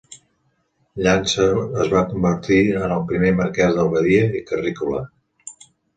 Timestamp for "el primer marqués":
2.97-3.77